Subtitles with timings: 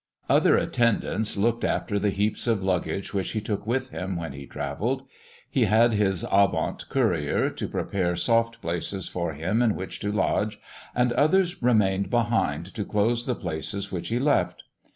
[0.27, 4.47] Other attendants looked after the heaps of luggage which he took with him when he
[4.47, 5.03] travelled.
[5.47, 10.59] He had his avant courier to prepare soft places for him in which to lodge,
[10.95, 14.63] and others remained behind to close the places which he left.